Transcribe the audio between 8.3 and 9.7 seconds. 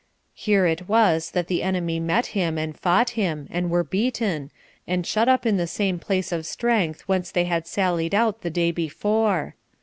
the day before.